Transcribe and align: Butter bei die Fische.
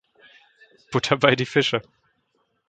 Butter 0.91 1.15
bei 1.17 1.35
die 1.35 1.45
Fische. 1.45 1.83